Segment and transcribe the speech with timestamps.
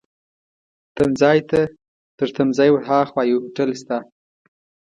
[0.95, 1.61] تمځای ته،
[2.17, 3.97] تر تمځای ورهاخوا یو هوټل شته.